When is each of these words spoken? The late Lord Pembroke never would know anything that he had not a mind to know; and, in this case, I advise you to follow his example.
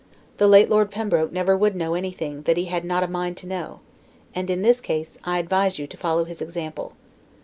The 0.37 0.47
late 0.47 0.67
Lord 0.67 0.89
Pembroke 0.89 1.31
never 1.31 1.55
would 1.55 1.75
know 1.75 1.93
anything 1.93 2.41
that 2.45 2.57
he 2.57 2.65
had 2.65 2.83
not 2.83 3.03
a 3.03 3.07
mind 3.07 3.37
to 3.37 3.47
know; 3.47 3.81
and, 4.33 4.49
in 4.49 4.63
this 4.63 4.81
case, 4.81 5.19
I 5.25 5.37
advise 5.37 5.77
you 5.77 5.85
to 5.85 5.95
follow 5.95 6.23
his 6.23 6.41
example. 6.41 6.93